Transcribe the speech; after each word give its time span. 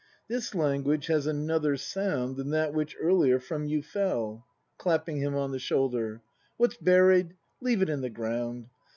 ]This 0.31 0.55
language 0.55 1.05
has 1.07 1.27
another 1.27 1.77
sound 1.77 2.35
Than 2.35 2.49
that 2.49 2.73
which 2.73 2.97
earlier 2.99 3.37
from 3.39 3.67
you 3.67 3.83
fell. 3.83 4.47
[Clapping 4.79 5.17
him 5.19 5.35
on 5.35 5.51
the 5.51 5.59
shoulder.] 5.59 6.23
What's 6.57 6.75
buried, 6.77 7.35
leave 7.61 7.83
it 7.83 7.89
in 7.89 8.01
the 8.01 8.09
ground! 8.09 8.71